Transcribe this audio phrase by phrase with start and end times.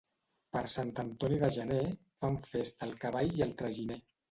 [0.55, 1.83] Per Sant Antoni de gener
[2.25, 4.03] fan festa el cavall i el traginer.